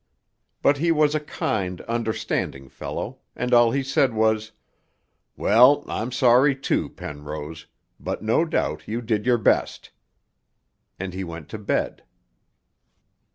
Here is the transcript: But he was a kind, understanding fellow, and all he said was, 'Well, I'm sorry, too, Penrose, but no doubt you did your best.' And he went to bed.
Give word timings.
But 0.63 0.79
he 0.79 0.91
was 0.91 1.13
a 1.13 1.19
kind, 1.19 1.79
understanding 1.81 2.69
fellow, 2.69 3.19
and 3.35 3.53
all 3.53 3.69
he 3.69 3.83
said 3.83 4.15
was, 4.15 4.51
'Well, 5.37 5.85
I'm 5.87 6.11
sorry, 6.11 6.55
too, 6.55 6.89
Penrose, 6.89 7.67
but 7.99 8.23
no 8.23 8.43
doubt 8.43 8.87
you 8.87 8.99
did 9.03 9.27
your 9.27 9.37
best.' 9.37 9.91
And 10.99 11.13
he 11.13 11.23
went 11.23 11.49
to 11.49 11.59
bed. 11.59 12.01